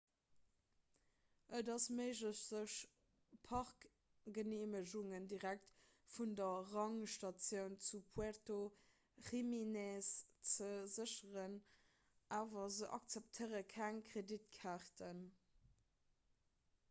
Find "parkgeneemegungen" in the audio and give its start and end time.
3.47-5.27